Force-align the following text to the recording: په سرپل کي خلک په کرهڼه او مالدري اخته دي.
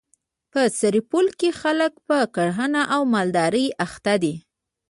په 0.51 0.61
سرپل 0.79 1.25
کي 1.39 1.49
خلک 1.61 1.91
په 2.07 2.17
کرهڼه 2.35 2.83
او 2.93 3.01
مالدري 3.13 3.67
اخته 3.85 4.13
دي. 4.23 4.33